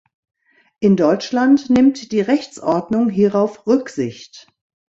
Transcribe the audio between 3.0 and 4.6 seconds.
hierauf Rücksicht.